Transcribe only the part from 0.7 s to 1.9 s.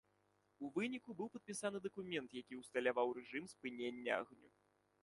выніку, быў падпісаны